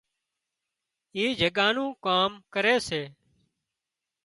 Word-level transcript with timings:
اي 1.15 1.23
جڳا 1.39 1.67
نُون 1.75 1.89
ڪام 2.05 2.31
ڪري 2.53 2.75
سي 2.87 3.01